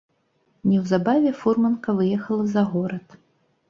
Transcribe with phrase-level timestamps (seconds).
[0.69, 3.07] Неўзабаве фурманка выехала за горад.